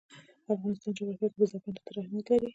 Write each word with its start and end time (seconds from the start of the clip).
د 0.45 0.47
افغانستان 0.55 0.91
جغرافیه 0.97 1.29
کې 1.31 1.37
بزګان 1.39 1.75
ستر 1.79 1.95
اهمیت 2.01 2.25
لري. 2.29 2.47